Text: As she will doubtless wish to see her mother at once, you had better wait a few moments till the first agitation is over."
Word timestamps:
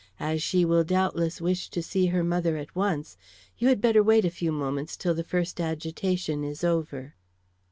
As 0.19 0.41
she 0.41 0.65
will 0.65 0.83
doubtless 0.83 1.39
wish 1.39 1.69
to 1.69 1.83
see 1.83 2.07
her 2.07 2.23
mother 2.23 2.57
at 2.57 2.75
once, 2.75 3.17
you 3.59 3.67
had 3.67 3.79
better 3.79 4.01
wait 4.01 4.25
a 4.25 4.31
few 4.31 4.51
moments 4.51 4.97
till 4.97 5.13
the 5.13 5.23
first 5.23 5.61
agitation 5.61 6.43
is 6.43 6.63
over." 6.63 7.13